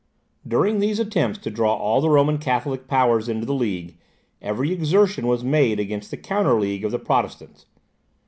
During 0.47 0.79
these 0.79 0.97
attempts 0.99 1.37
to 1.41 1.51
draw 1.51 1.75
all 1.75 2.01
the 2.01 2.09
Roman 2.09 2.39
Catholic 2.39 2.87
powers 2.87 3.29
into 3.29 3.45
the 3.45 3.53
League, 3.53 3.99
every 4.41 4.71
exertion 4.71 5.27
was 5.27 5.43
made 5.43 5.79
against 5.79 6.09
the 6.09 6.17
counter 6.17 6.59
league 6.59 6.83
of 6.83 6.89
the 6.89 6.97
Protestants. 6.97 7.67